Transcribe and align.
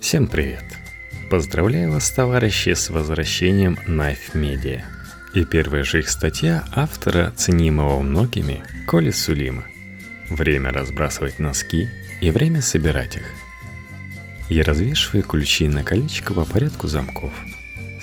Всем 0.00 0.26
привет! 0.26 0.62
Поздравляю 1.30 1.90
вас, 1.90 2.10
товарищи, 2.10 2.74
с 2.74 2.90
возвращением 2.90 3.78
Knife 3.86 4.34
Media. 4.34 4.82
И 5.34 5.44
первая 5.44 5.84
же 5.84 6.00
их 6.00 6.10
статья 6.10 6.64
автора, 6.72 7.32
ценимого 7.34 8.02
многими, 8.02 8.62
Коли 8.86 9.10
Сулима. 9.10 9.64
Время 10.28 10.70
разбрасывать 10.70 11.38
носки 11.38 11.88
и 12.20 12.30
время 12.30 12.60
собирать 12.60 13.16
их. 13.16 13.24
Я 14.50 14.64
развешиваю 14.64 15.24
ключи 15.24 15.66
на 15.66 15.82
колечко 15.82 16.34
по 16.34 16.44
порядку 16.44 16.88
замков. 16.88 17.32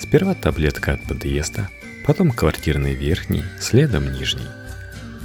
Сперва 0.00 0.34
таблетка 0.34 0.94
от 0.94 1.04
подъезда, 1.04 1.70
потом 2.04 2.32
квартирный 2.32 2.94
верхний, 2.94 3.44
следом 3.60 4.12
нижний. 4.12 4.48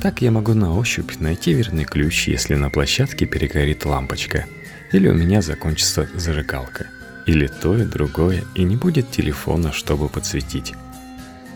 Так 0.02 0.22
я 0.22 0.32
могу 0.32 0.54
на 0.54 0.74
ощупь 0.78 1.20
найти 1.20 1.52
верный 1.52 1.84
ключ, 1.84 2.28
если 2.28 2.56
на 2.56 2.70
площадке 2.70 3.26
перегорит 3.26 3.86
лампочка– 3.86 4.46
или 4.92 5.08
у 5.08 5.14
меня 5.14 5.42
закончится 5.42 6.08
зажигалка. 6.16 6.88
Или 7.26 7.48
то 7.48 7.78
и 7.78 7.84
другое, 7.84 8.44
и 8.56 8.64
не 8.64 8.76
будет 8.76 9.12
телефона, 9.12 9.72
чтобы 9.72 10.10
подсветить. 10.10 10.74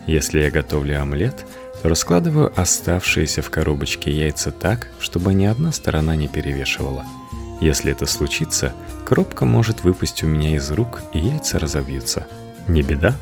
Если 0.05 0.41
я 0.41 0.51
готовлю 0.51 1.01
омлет, 1.01 1.45
то 1.81 1.89
раскладываю 1.89 2.53
оставшиеся 2.59 3.41
в 3.41 3.49
коробочке 3.49 4.11
яйца 4.11 4.51
так, 4.51 4.89
чтобы 4.99 5.33
ни 5.33 5.45
одна 5.45 5.71
сторона 5.71 6.15
не 6.15 6.27
перевешивала. 6.27 7.05
Если 7.59 7.91
это 7.91 8.05
случится, 8.05 8.73
коробка 9.05 9.45
может 9.45 9.83
выпасть 9.83 10.23
у 10.23 10.27
меня 10.27 10.55
из 10.55 10.69
рук, 10.71 11.01
и 11.13 11.19
яйца 11.19 11.59
разобьются. 11.59 12.27
Не 12.67 12.83
беда? 12.83 13.15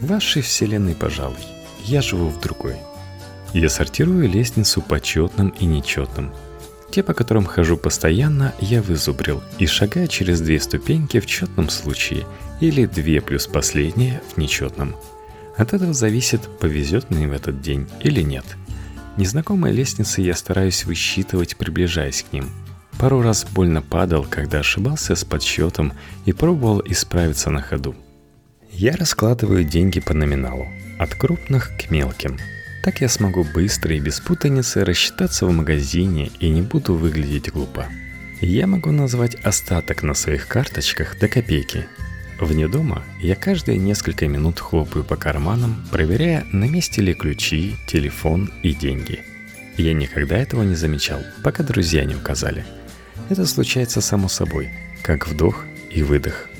В 0.00 0.06
вашей 0.06 0.42
вселенной, 0.42 0.94
пожалуй. 0.94 1.38
Я 1.84 2.02
живу 2.02 2.28
в 2.28 2.40
другой. 2.40 2.76
Я 3.52 3.68
сортирую 3.68 4.28
лестницу 4.28 4.82
по 4.82 5.00
четным 5.00 5.50
и 5.50 5.64
нечетным, 5.64 6.32
те, 6.94 7.02
по 7.02 7.12
которым 7.12 7.44
хожу 7.44 7.76
постоянно, 7.76 8.54
я 8.60 8.80
вызубрил 8.80 9.42
и 9.58 9.66
шагаю 9.66 10.06
через 10.06 10.40
две 10.40 10.60
ступеньки 10.60 11.18
в 11.18 11.26
четном 11.26 11.68
случае 11.68 12.24
или 12.60 12.86
две 12.86 13.20
плюс 13.20 13.48
последние 13.48 14.22
в 14.32 14.38
нечетном. 14.38 14.94
От 15.56 15.72
этого 15.72 15.92
зависит, 15.92 16.42
повезет 16.60 17.10
мне 17.10 17.26
в 17.26 17.32
этот 17.32 17.60
день 17.60 17.88
или 18.00 18.20
нет. 18.22 18.44
Незнакомые 19.16 19.74
лестницы 19.74 20.20
я 20.20 20.36
стараюсь 20.36 20.84
высчитывать, 20.84 21.56
приближаясь 21.56 22.22
к 22.22 22.32
ним. 22.32 22.48
Пару 22.96 23.22
раз 23.22 23.44
больно 23.44 23.82
падал, 23.82 24.24
когда 24.30 24.60
ошибался 24.60 25.16
с 25.16 25.24
подсчетом 25.24 25.94
и 26.26 26.32
пробовал 26.32 26.80
исправиться 26.86 27.50
на 27.50 27.60
ходу. 27.60 27.96
Я 28.70 28.94
раскладываю 28.94 29.64
деньги 29.64 29.98
по 29.98 30.14
номиналу, 30.14 30.68
от 31.00 31.12
крупных 31.16 31.72
к 31.76 31.90
мелким– 31.90 32.38
так 32.84 33.00
я 33.00 33.08
смогу 33.08 33.44
быстро 33.44 33.96
и 33.96 33.98
без 33.98 34.20
путаницы 34.20 34.84
рассчитаться 34.84 35.46
в 35.46 35.52
магазине 35.52 36.30
и 36.38 36.50
не 36.50 36.60
буду 36.60 36.94
выглядеть 36.94 37.50
глупо. 37.50 37.86
Я 38.42 38.66
могу 38.66 38.90
назвать 38.92 39.36
остаток 39.36 40.02
на 40.02 40.12
своих 40.12 40.46
карточках 40.48 41.18
до 41.18 41.28
копейки. 41.28 41.88
Вне 42.38 42.68
дома 42.68 43.02
я 43.22 43.36
каждые 43.36 43.78
несколько 43.78 44.28
минут 44.28 44.60
хлопаю 44.60 45.02
по 45.02 45.16
карманам, 45.16 45.82
проверяя, 45.90 46.44
на 46.52 46.66
месте 46.66 47.00
ли 47.00 47.14
ключи, 47.14 47.76
телефон 47.86 48.52
и 48.62 48.74
деньги. 48.74 49.22
Я 49.78 49.94
никогда 49.94 50.36
этого 50.36 50.62
не 50.62 50.74
замечал, 50.74 51.22
пока 51.42 51.62
друзья 51.62 52.04
не 52.04 52.16
указали. 52.16 52.66
Это 53.30 53.46
случается 53.46 54.02
само 54.02 54.28
собой, 54.28 54.68
как 55.02 55.26
вдох 55.26 55.64
и 55.90 56.02
выдох. 56.02 56.50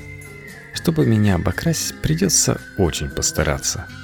Чтобы 0.73 1.05
меня 1.05 1.35
обокрасть, 1.35 1.93
придется 2.01 2.59
очень 2.79 3.09
постараться– 3.09 3.85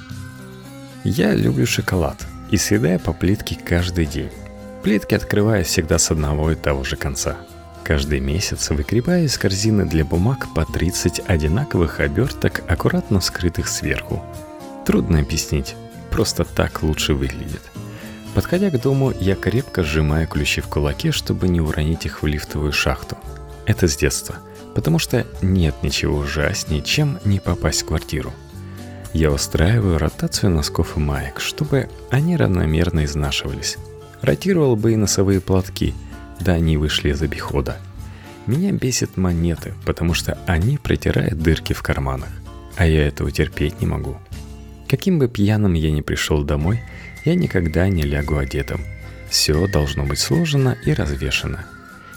я 1.04 1.34
люблю 1.34 1.66
шоколад 1.66 2.16
и 2.50 2.56
съедаю 2.56 3.00
по 3.00 3.12
плитке 3.12 3.56
каждый 3.56 4.06
день. 4.06 4.30
Плитки 4.82 5.14
открываю 5.14 5.64
всегда 5.64 5.98
с 5.98 6.10
одного 6.10 6.52
и 6.52 6.54
того 6.54 6.84
же 6.84 6.96
конца. 6.96 7.36
Каждый 7.84 8.20
месяц 8.20 8.70
выгребаю 8.70 9.24
из 9.24 9.36
корзины 9.38 9.84
для 9.84 10.04
бумаг 10.04 10.46
по 10.54 10.64
30 10.64 11.22
одинаковых 11.26 12.00
оберток, 12.00 12.62
аккуратно 12.68 13.20
скрытых 13.20 13.68
сверху. 13.68 14.22
Трудно 14.86 15.20
объяснить, 15.20 15.74
просто 16.10 16.44
так 16.44 16.82
лучше 16.82 17.14
выглядит. 17.14 17.62
Подходя 18.34 18.70
к 18.70 18.80
дому, 18.80 19.12
я 19.20 19.34
крепко 19.34 19.82
сжимаю 19.82 20.26
ключи 20.26 20.60
в 20.60 20.68
кулаке, 20.68 21.12
чтобы 21.12 21.48
не 21.48 21.60
уронить 21.60 22.06
их 22.06 22.22
в 22.22 22.26
лифтовую 22.26 22.72
шахту. 22.72 23.16
Это 23.66 23.88
с 23.88 23.96
детства, 23.96 24.36
потому 24.74 24.98
что 24.98 25.26
нет 25.42 25.74
ничего 25.82 26.18
ужаснее, 26.18 26.82
чем 26.82 27.18
не 27.24 27.40
попасть 27.40 27.82
в 27.82 27.86
квартиру. 27.86 28.32
Я 29.12 29.30
устраиваю 29.30 29.98
ротацию 29.98 30.50
носков 30.50 30.96
и 30.96 31.00
маек, 31.00 31.38
чтобы 31.38 31.90
они 32.10 32.36
равномерно 32.36 33.04
изнашивались. 33.04 33.76
Ротировал 34.22 34.74
бы 34.74 34.94
и 34.94 34.96
носовые 34.96 35.40
платки, 35.40 35.94
да 36.40 36.52
они 36.52 36.78
вышли 36.78 37.10
из 37.10 37.20
обихода. 37.20 37.76
Меня 38.46 38.72
бесит 38.72 39.18
монеты, 39.18 39.74
потому 39.84 40.14
что 40.14 40.38
они 40.46 40.78
протирают 40.78 41.38
дырки 41.38 41.74
в 41.74 41.82
карманах, 41.82 42.30
а 42.76 42.86
я 42.86 43.06
этого 43.06 43.30
терпеть 43.30 43.80
не 43.80 43.86
могу. 43.86 44.16
Каким 44.88 45.18
бы 45.18 45.28
пьяным 45.28 45.74
я 45.74 45.90
ни 45.90 46.00
пришел 46.00 46.42
домой, 46.42 46.80
я 47.24 47.34
никогда 47.34 47.88
не 47.88 48.02
лягу 48.02 48.38
одетым. 48.38 48.80
Все 49.28 49.66
должно 49.66 50.04
быть 50.04 50.18
сложено 50.18 50.76
и 50.84 50.92
развешено. 50.92 51.64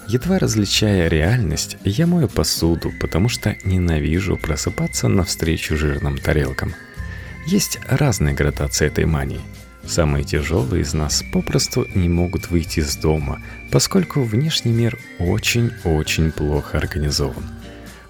Едва 0.08 0.40
различая 0.40 1.08
реальность, 1.08 1.78
я 1.84 2.08
мою 2.08 2.28
посуду, 2.28 2.94
потому 3.00 3.30
что 3.30 3.56
ненавижу 3.64 4.38
просыпаться 4.38 5.08
навстречу 5.08 5.76
жирным 5.78 6.18
тарелкам– 6.18 6.74
есть 7.46 7.80
разные 7.88 8.34
градации 8.34 8.88
этой 8.88 9.06
мании. 9.06 9.40
Самые 9.86 10.24
тяжелые 10.24 10.82
из 10.82 10.96
нас 10.96 11.24
попросту 11.32 11.88
не 11.94 12.10
могут 12.10 12.50
выйти 12.50 12.80
из 12.80 12.96
дома, 12.96 13.40
поскольку 13.72 14.24
внешний 14.24 14.72
мир 14.72 14.98
очень-очень 15.20 16.32
плохо 16.32 16.80
организован. 16.80 17.44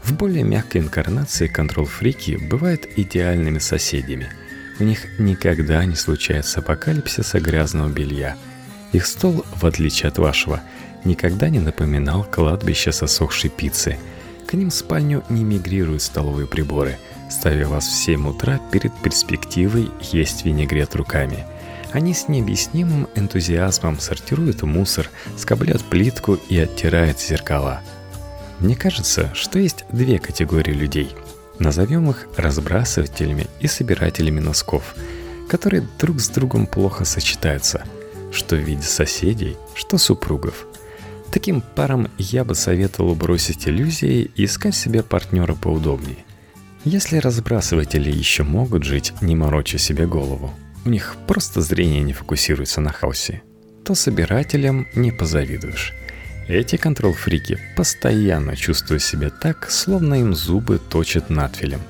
В 0.01 0.13
более 0.13 0.43
мягкой 0.43 0.81
инкарнации 0.81 1.47
контрол-фрики 1.47 2.37
бывают 2.49 2.87
идеальными 2.95 3.59
соседями. 3.59 4.29
У 4.79 4.85
них 4.85 5.19
никогда 5.19 5.83
не 5.83 5.95
случается 5.95 6.61
апокалипсиса 6.61 7.41
грязного 7.41 7.89
белья. 7.89 8.37
Их 8.95 9.05
стол, 9.05 9.45
в 9.55 9.65
отличие 9.65 10.07
от 10.07 10.17
вашего, 10.17 10.61
никогда 11.03 11.49
не 11.49 11.59
напоминал 11.59 12.23
кладбище 12.23 12.91
сосохшей 12.91 13.49
пиццы. 13.49 13.97
К 14.47 14.53
ним 14.53 14.69
в 14.69 14.73
спальню 14.73 15.23
не 15.29 15.43
мигрируют 15.43 16.01
столовые 16.01 16.47
приборы– 16.47 16.97
ставя 17.29 17.67
вас 17.67 17.85
в 17.85 17.95
7 17.95 18.27
утра 18.27 18.59
перед 18.71 18.93
перспективой 19.01 19.91
есть 19.99 20.45
винегрет 20.45 20.95
руками. 20.95 21.45
Они 21.91 22.13
с 22.13 22.27
необъяснимым 22.27 23.07
энтузиазмом 23.15 23.99
сортируют 23.99 24.63
мусор, 24.63 25.09
скоблят 25.37 25.83
плитку 25.83 26.35
и 26.49 26.57
оттирают 26.57 27.19
зеркала. 27.19 27.81
Мне 28.59 28.75
кажется, 28.75 29.31
что 29.33 29.59
есть 29.59 29.85
две 29.89 30.19
категории 30.19 30.73
людей. 30.73 31.15
Назовем 31.59 32.09
их 32.09 32.27
разбрасывателями 32.35 33.47
и 33.59 33.67
собирателями 33.67 34.41
носков, 34.41 34.95
которые 35.49 35.87
друг 35.99 36.19
с 36.19 36.27
другом 36.27 36.67
плохо 36.67 37.05
сочетаются, 37.05 37.85
что 38.35 38.55
в 38.55 38.59
виде 38.59 38.83
соседей, 38.83 39.57
что 39.73 39.97
супругов. 39.97 40.67
Таким 41.31 41.61
парам 41.61 42.09
я 42.17 42.43
бы 42.43 42.53
советовал 42.53 43.15
бросить 43.15 43.67
иллюзии 43.67 44.29
и 44.35 44.45
искать 44.45 44.75
себе 44.75 45.01
партнера 45.01 45.55
поудобнее– 45.55 46.17
если 46.85 47.17
разбрасыватели 47.17 48.11
еще 48.11 48.43
могут 48.43 48.83
жить, 48.83 49.11
не 49.19 49.35
мороча 49.35 49.79
себе 49.79 50.05
голову, 50.05 50.53
у 50.85 50.89
них 50.89 51.15
просто 51.27 51.61
зрение 51.61 52.03
не 52.03 52.13
фокусируется 52.13 52.79
на 52.79 52.91
хаосе, 52.91 53.41
то 53.83 53.95
собирателям 53.95 54.87
не 54.93 55.11
позавидуешь. 55.11 55.93
Эти 56.47 56.75
контрол-фрики 56.75 57.57
постоянно 57.75 58.55
чувствуют 58.55 59.01
себя 59.01 59.31
так, 59.31 59.71
словно 59.71 60.13
им 60.21 60.35
зубы 60.35 60.77
точат 60.77 61.31
надфилем. 61.31 61.81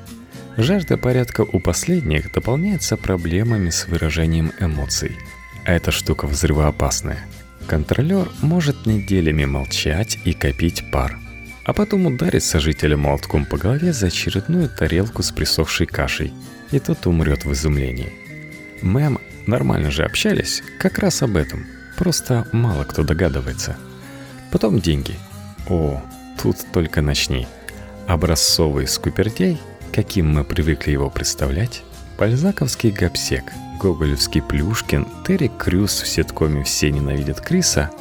Жажда 0.55 0.95
порядка 0.95 1.41
у 1.41 1.59
последних 1.59 2.31
дополняется 2.31 2.95
проблемами 2.95 3.71
с 3.71 3.89
выражением 3.89 4.53
эмоций. 4.61 5.17
Эта 5.65 5.91
штука 5.91 6.27
взрывоопасная. 6.27 7.25
Контролер 7.67 8.29
может 8.41 8.85
неделями 8.85 9.45
молчать 9.45 10.19
и 10.23 10.33
копить 10.33 10.89
пар– 10.91 11.19
а 11.65 11.73
потом 11.73 12.05
ударит 12.05 12.43
сожителя 12.43 12.95
молотком 12.95 13.43
по 13.45 13.57
голове 13.57 13.91
за 13.91 14.07
очередную 14.07 14.69
тарелку 14.69 15.23
с 15.23 15.31
присохшей 15.31 15.87
кашей, 15.87 16.31
и 16.71 16.79
тот 16.79 17.07
умрет 17.07 17.43
в 17.43 17.51
изумлении. 17.53 18.13
Мэм, 18.83 19.19
нормально 19.47 19.89
же 19.89 20.03
общались, 20.03 20.61
как 20.79 20.99
раз 20.99 21.23
об 21.23 21.35
этом, 21.35 21.65
просто 21.97 22.47
мало 22.51 22.83
кто 22.83 23.03
догадывается. 23.03 23.75
Потом 24.51 24.79
деньги. 24.79 25.15
О, 25.67 26.03
тут 26.41 26.57
только 26.71 27.01
начни. 27.01 27.47
Образцовый 28.07 28.87
скупердяй, 28.87 29.59
каким 29.91 30.31
мы 30.31 30.43
привыкли 30.43 30.91
его 30.91 31.09
представлять, 31.09 31.81
бальзаковский 32.17 32.91
гапсек, 32.91 33.43
гоголевский 33.79 34.41
Плюшкин, 34.41 35.07
Терри 35.27 35.51
Крюс 35.57 36.01
в 36.01 36.07
ситкоме 36.07 36.63
«Все 36.63 36.91
ненавидят 36.91 37.41
Криса», 37.41 37.91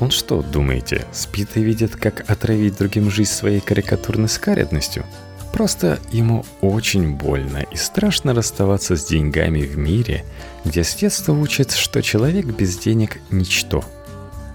он 0.00 0.10
что, 0.10 0.42
думаете, 0.42 1.06
спит 1.12 1.50
и 1.54 1.62
видит, 1.62 1.96
как 1.96 2.28
отравить 2.28 2.76
другим 2.76 3.10
жизнь 3.10 3.30
своей 3.30 3.60
карикатурной 3.60 4.28
скаредностью? 4.28 5.04
Просто 5.52 6.00
ему 6.10 6.44
очень 6.60 7.14
больно 7.14 7.58
и 7.70 7.76
страшно 7.76 8.34
расставаться 8.34 8.96
с 8.96 9.06
деньгами 9.06 9.62
в 9.62 9.78
мире, 9.78 10.24
где 10.64 10.82
с 10.82 10.96
детства 10.96 11.32
учат, 11.32 11.70
что 11.70 12.02
человек 12.02 12.46
без 12.46 12.76
денег– 12.76 13.20
ничто. 13.30 13.84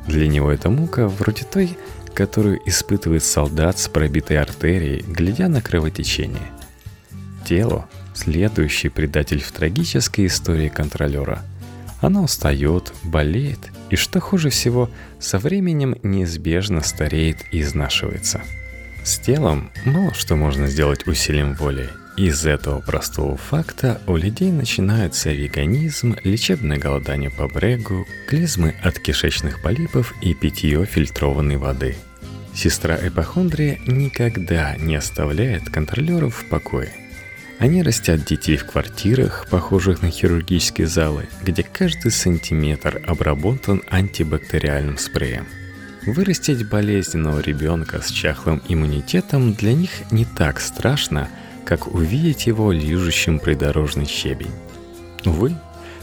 Для 0.07 0.27
него 0.27 0.51
это 0.51 0.69
мука 0.69 1.07
вроде 1.07 1.45
той, 1.45 1.77
которую 2.13 2.59
испытывает 2.67 3.23
солдат 3.23 3.79
с 3.79 3.87
пробитой 3.87 4.37
артерией, 4.39 5.05
глядя 5.07 5.47
на 5.47 5.61
кровотечение. 5.61 6.51
Тело– 7.45 7.87
следующий 8.19 8.89
предатель 8.89 9.41
в 9.41 9.51
трагической 9.51 10.27
истории 10.27 10.69
контролера. 10.69 11.43
Оно 12.01 12.23
устает, 12.23 12.93
болеет 13.03 13.59
и, 13.89 13.95
что 13.95 14.19
хуже 14.19 14.49
всего, 14.49 14.89
со 15.19 15.39
временем 15.39 15.95
неизбежно 16.03 16.81
стареет 16.81 17.37
и 17.51 17.61
изнашивается. 17.61 18.41
С 19.03 19.17
телом 19.19 19.71
мало 19.85 20.13
что 20.13 20.35
можно 20.35 20.67
сделать 20.67 21.07
усилием 21.07 21.55
воли, 21.55 21.89
из 22.17 22.45
этого 22.45 22.81
простого 22.81 23.37
факта 23.37 24.01
у 24.05 24.17
людей 24.17 24.51
начинаются 24.51 25.31
веганизм, 25.31 26.17
лечебное 26.25 26.77
голодание 26.77 27.29
по 27.29 27.47
брегу, 27.47 28.05
клизмы 28.27 28.75
от 28.83 28.99
кишечных 28.99 29.61
полипов 29.61 30.13
и 30.21 30.33
питье 30.33 30.85
фильтрованной 30.85 31.55
воды. 31.55 31.95
Сестра 32.53 32.97
эпохондрия 33.01 33.79
никогда 33.87 34.75
не 34.75 34.95
оставляет 34.95 35.69
контролеров 35.69 36.35
в 36.35 36.49
покое. 36.49 36.91
Они 37.59 37.83
растят 37.83 38.25
детей 38.25 38.57
в 38.57 38.65
квартирах, 38.65 39.45
похожих 39.49 40.01
на 40.01 40.09
хирургические 40.09 40.87
залы, 40.87 41.27
где 41.43 41.61
каждый 41.61 42.11
сантиметр 42.11 43.01
обработан 43.05 43.83
антибактериальным 43.89 44.97
спреем. 44.97 45.45
Вырастить 46.05 46.67
болезненного 46.67 47.41
ребенка 47.41 48.01
с 48.01 48.09
чахлым 48.09 48.61
иммунитетом 48.67 49.53
для 49.53 49.73
них 49.73 49.91
не 50.11 50.25
так 50.25 50.59
страшно– 50.59 51.29
как 51.69 51.93
увидеть 51.93 52.47
его 52.47 52.71
лижущим 52.71 53.37
придорожный 53.37 54.07
щебень. 54.07 54.49
Увы, 55.23 55.55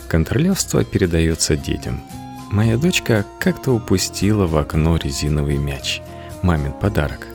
контролевство 0.07 0.85
передается 0.85 1.57
детям. 1.57 2.05
Моя 2.53 2.77
дочка 2.77 3.27
как-то 3.41 3.73
упустила 3.73 4.47
в 4.47 4.57
окно 4.57 4.97
резиновый 4.97 5.57
мяч, 5.57 6.01
мамин 6.43 6.73
подарок, 6.73 7.27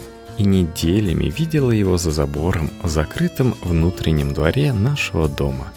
и 0.41 0.43
неделями 0.43 1.25
видела 1.25 1.71
его 1.71 1.97
за 1.97 2.11
забором 2.11 2.69
в 2.81 2.89
закрытом 2.89 3.55
внутреннем 3.61 4.33
дворе 4.33 4.73
нашего 4.73 5.29
дома. 5.29 5.71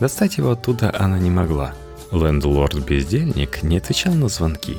Достать 0.00 0.38
его 0.38 0.50
оттуда 0.50 0.94
она 0.98 1.18
не 1.18 1.30
могла. 1.30 1.74
Лендлорд-бездельник 2.10 3.62
не 3.62 3.78
отвечал 3.78 4.14
на 4.14 4.28
звонки. 4.28 4.76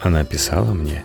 Она 0.00 0.24
писала 0.24 0.72
мне, 0.72 1.04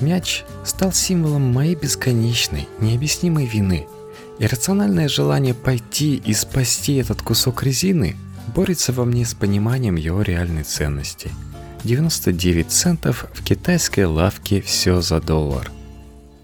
«Мяч 0.00 0.44
стал 0.64 0.92
символом 0.92 1.52
моей 1.52 1.74
бесконечной, 1.74 2.68
необъяснимой 2.80 3.46
вины– 3.46 3.86
Иррациональное 4.40 5.08
желание 5.08 5.52
пойти 5.52 6.14
и 6.16 6.32
спасти 6.32 6.94
этот 6.96 7.22
кусок 7.22 7.64
резины 7.64 8.16
борется 8.54 8.92
во 8.92 9.04
мне 9.04 9.26
с 9.26 9.34
пониманием 9.34 9.96
его 9.96 10.22
реальной 10.22 10.62
ценности. 10.62 11.32
99 11.82 12.70
центов 12.70 13.26
в 13.34 13.42
китайской 13.42 14.04
лавке 14.04 14.60
все 14.60 15.00
за 15.00 15.20
доллар. 15.20 15.70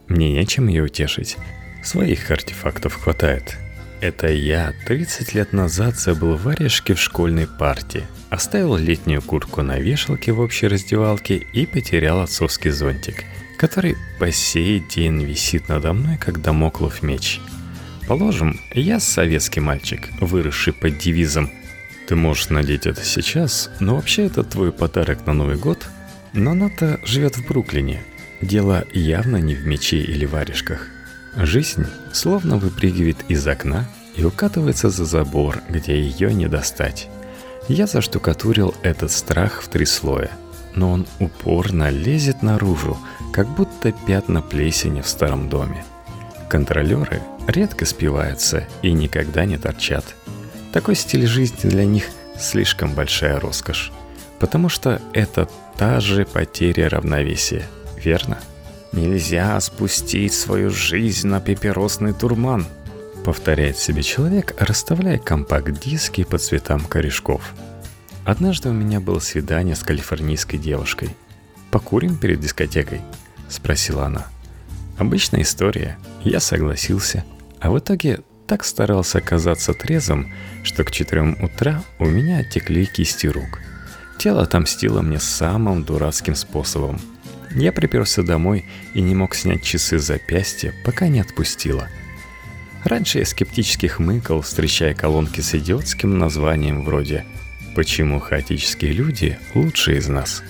Мне 0.08 0.32
нечем 0.32 0.68
ее 0.68 0.84
утешить. 0.84 1.36
Своих 1.82 2.30
артефактов 2.30 2.94
хватает. 2.94 3.56
Это 4.00 4.28
я 4.28 4.72
30 4.86 5.34
лет 5.34 5.52
назад 5.52 5.96
забыл 5.96 6.36
варежки 6.36 6.92
в 6.92 7.00
школьной 7.00 7.46
партии, 7.46 8.06
оставил 8.30 8.76
летнюю 8.76 9.22
куртку 9.22 9.62
на 9.62 9.78
вешалке 9.78 10.32
в 10.32 10.40
общей 10.40 10.68
раздевалке 10.68 11.36
и 11.36 11.64
потерял 11.66 12.20
отцовский 12.20 12.70
зонтик, 12.70 13.24
который 13.56 13.96
по 14.18 14.30
сей 14.30 14.80
день 14.80 15.22
висит 15.24 15.68
надо 15.68 15.92
мной, 15.92 16.18
как 16.18 16.42
домоклов 16.42 17.02
меч– 17.02 17.40
Положим, 18.06 18.60
я 18.74 19.00
советский 19.00 19.60
мальчик, 19.60 20.10
выросший 20.20 20.74
под 20.74 20.98
девизом 20.98 21.50
«Ты 22.06 22.16
можешь 22.16 22.50
надеть 22.50 22.84
это 22.86 23.02
сейчас, 23.02 23.70
но 23.80 23.96
вообще 23.96 24.26
это 24.26 24.44
твой 24.44 24.72
подарок 24.72 25.24
на 25.26 25.32
Новый 25.32 25.56
год». 25.56 25.86
Но 26.34 26.50
она-то 26.50 27.00
живет 27.04 27.38
в 27.38 27.46
Бруклине. 27.46 28.02
Дело 28.40 28.84
явно 28.92 29.36
не 29.36 29.54
в 29.54 29.66
мече 29.66 29.98
или 29.98 30.26
варежках. 30.26 30.88
Жизнь 31.36 31.86
словно 32.12 32.58
выпрыгивает 32.58 33.18
из 33.28 33.46
окна 33.46 33.86
и 34.16 34.24
укатывается 34.24 34.90
за 34.90 35.04
забор, 35.04 35.60
где 35.68 36.00
ее 36.00 36.32
не 36.32 36.46
достать. 36.46 37.08
Я 37.68 37.86
заштукатурил 37.86 38.74
этот 38.82 39.10
страх 39.10 39.62
в 39.62 39.68
три 39.68 39.86
слоя, 39.86 40.30
но 40.74 40.92
он 40.92 41.06
упорно 41.18 41.90
лезет 41.90 42.42
наружу, 42.42 42.98
как 43.32 43.48
будто 43.48 43.92
пятна 44.06 44.42
плесени 44.42 45.00
в 45.00 45.08
старом 45.08 45.48
доме. 45.48 45.84
Контролеры 46.48 47.22
редко 47.48 47.84
спиваются 47.86 48.66
и 48.82 48.92
никогда 48.92 49.44
не 49.44 49.56
торчат. 49.56 50.04
Такой 50.72 50.94
стиль 50.94 51.26
жизни 51.26 51.68
для 51.68 51.84
них 51.84 52.04
слишком 52.38 52.94
большая 52.94 53.40
роскошь, 53.40 53.92
потому 54.38 54.68
что 54.68 55.00
это 55.12 55.48
та 55.76 56.00
же 56.00 56.24
потеря 56.26 56.88
равновесия, 56.88 57.66
верно? 58.04 58.38
Нельзя 58.92 59.58
спустить 59.60 60.34
свою 60.34 60.70
жизнь 60.70 61.26
на 61.26 61.40
папиросный 61.40 62.12
турман, 62.12 62.66
повторяет 63.24 63.76
себе 63.76 64.02
человек, 64.02 64.54
расставляя 64.58 65.18
компакт-диски 65.18 66.24
по 66.24 66.38
цветам 66.38 66.80
корешков. 66.80 67.54
Однажды 68.24 68.68
у 68.68 68.72
меня 68.72 69.00
было 69.00 69.18
свидание 69.18 69.74
с 69.74 69.82
калифорнийской 69.82 70.58
девушкой. 70.58 71.10
«Покурим 71.70 72.16
перед 72.16 72.40
дискотекой?»– 72.40 73.00
спросила 73.48 74.06
она. 74.06 74.26
Обычная 74.96 75.42
история. 75.42 75.98
Я 76.22 76.38
согласился. 76.38 77.24
А 77.60 77.70
в 77.70 77.78
итоге 77.78 78.20
так 78.46 78.64
старался 78.64 79.18
оказаться 79.18 79.72
трезвым, 79.72 80.32
что 80.62 80.84
к 80.84 80.92
четырем 80.92 81.36
утра 81.42 81.82
у 81.98 82.04
меня 82.04 82.38
оттекли 82.38 82.84
кисти 82.84 83.26
рук. 83.26 83.60
Тело 84.18 84.42
отомстило 84.42 85.02
мне 85.02 85.18
самым 85.18 85.82
дурацким 85.82 86.36
способом. 86.36 87.00
Я 87.54 87.72
приперся 87.72 88.22
домой 88.22 88.64
и 88.94 89.00
не 89.00 89.14
мог 89.14 89.34
снять 89.34 89.62
часы 89.62 89.98
с 89.98 90.04
запястья, 90.04 90.74
пока 90.84 91.08
не 91.08 91.20
отпустило. 91.20 91.88
Раньше 92.84 93.20
я 93.20 93.24
скептически 93.24 93.86
хмыкал, 93.86 94.42
встречая 94.42 94.94
колонки 94.94 95.40
с 95.40 95.54
идиотским 95.54 96.18
названием 96.18 96.84
вроде 96.84 97.24
«Почему 97.74 98.20
хаотические 98.20 98.92
люди 98.92 99.38
лучшие 99.54 99.98
из 99.98 100.08
нас?» 100.08 100.42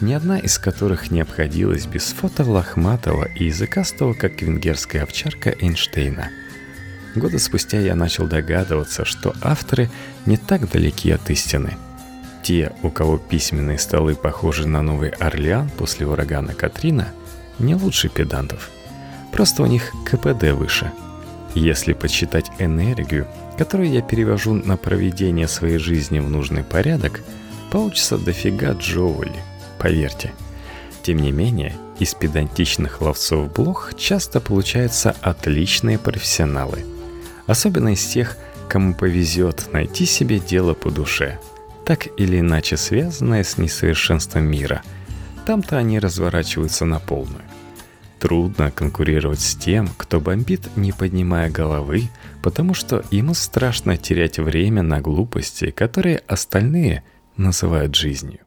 ни 0.00 0.14
одна 0.14 0.38
из 0.38 0.58
которых 0.58 1.10
не 1.10 1.20
обходилась 1.20 1.84
без 1.84 2.04
фото 2.04 2.42
лохматого 2.42 3.26
и 3.26 3.44
языкастого, 3.44 4.14
как 4.14 4.40
венгерская 4.40 5.02
овчарка 5.02 5.54
Эйнштейна– 5.60 6.30
Года 7.16 7.38
спустя 7.38 7.80
я 7.80 7.96
начал 7.96 8.26
догадываться, 8.26 9.04
что 9.04 9.34
авторы 9.42 9.90
не 10.26 10.36
так 10.36 10.70
далеки 10.70 11.10
от 11.10 11.28
истины. 11.30 11.76
Те, 12.50 12.72
у 12.82 12.90
кого 12.90 13.16
письменные 13.16 13.78
столы 13.78 14.16
похожи 14.16 14.66
на 14.66 14.82
Новый 14.82 15.10
Орлеан 15.10 15.70
после 15.70 16.04
урагана 16.04 16.52
Катрина, 16.52 17.12
не 17.60 17.76
лучше 17.76 18.08
педантов. 18.08 18.70
Просто 19.30 19.62
у 19.62 19.66
них 19.66 19.92
КПД 20.04 20.50
выше. 20.50 20.90
Если 21.54 21.92
подсчитать 21.92 22.50
энергию, 22.58 23.28
которую 23.56 23.92
я 23.92 24.02
перевожу 24.02 24.54
на 24.54 24.76
проведение 24.76 25.46
своей 25.46 25.78
жизни 25.78 26.18
в 26.18 26.28
нужный 26.28 26.64
порядок, 26.64 27.20
получится 27.70 28.18
дофига 28.18 28.72
джоули, 28.72 29.44
поверьте. 29.78 30.32
Тем 31.02 31.18
не 31.18 31.30
менее, 31.30 31.76
из 32.00 32.14
педантичных 32.14 33.00
ловцов 33.00 33.52
блох 33.52 33.94
часто 33.96 34.40
получаются 34.40 35.14
отличные 35.20 36.00
профессионалы– 36.00 36.84
Особенно 37.50 37.94
из 37.94 38.06
тех, 38.06 38.36
кому 38.68 38.94
повезет 38.94 39.72
найти 39.72 40.06
себе 40.06 40.38
дело 40.38 40.72
по 40.72 40.88
душе, 40.88 41.40
так 41.90 42.06
или 42.20 42.38
иначе 42.38 42.76
связанное 42.76 43.42
с 43.42 43.58
несовершенством 43.58 44.44
мира. 44.44 44.80
Там-то 45.44 45.76
они 45.76 45.98
разворачиваются 45.98 46.84
на 46.84 47.00
полную. 47.00 47.42
Трудно 48.20 48.70
конкурировать 48.70 49.40
с 49.40 49.56
тем, 49.56 49.88
кто 49.96 50.20
бомбит, 50.20 50.68
не 50.76 50.92
поднимая 50.92 51.50
головы, 51.50 52.04
потому 52.44 52.74
что 52.74 53.04
ему 53.10 53.34
страшно 53.34 53.96
терять 53.96 54.38
время 54.38 54.82
на 54.82 55.00
глупости, 55.00 55.72
которые 55.72 56.18
остальные 56.28 57.02
называют 57.36 57.96
жизнью. 57.96 58.38